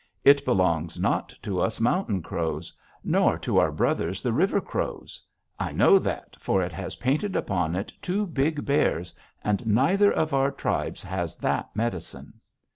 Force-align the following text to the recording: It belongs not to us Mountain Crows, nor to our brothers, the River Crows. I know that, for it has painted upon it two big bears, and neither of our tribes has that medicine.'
It 0.23 0.43
belongs 0.43 0.97
not 0.99 1.31
to 1.43 1.59
us 1.61 1.79
Mountain 1.79 2.23
Crows, 2.23 2.73
nor 3.03 3.37
to 3.37 3.59
our 3.59 3.71
brothers, 3.71 4.23
the 4.23 4.33
River 4.33 4.59
Crows. 4.59 5.21
I 5.59 5.71
know 5.73 5.99
that, 5.99 6.35
for 6.39 6.63
it 6.63 6.73
has 6.73 6.95
painted 6.95 7.35
upon 7.35 7.75
it 7.75 7.93
two 8.01 8.25
big 8.25 8.65
bears, 8.65 9.13
and 9.43 9.63
neither 9.67 10.11
of 10.11 10.33
our 10.33 10.49
tribes 10.49 11.03
has 11.03 11.35
that 11.35 11.69
medicine.' 11.75 12.33